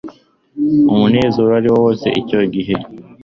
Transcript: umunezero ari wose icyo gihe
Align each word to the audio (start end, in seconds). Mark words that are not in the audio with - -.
umunezero 0.93 1.49
ari 1.59 1.69
wose 1.77 2.07
icyo 2.21 2.39
gihe 2.53 2.75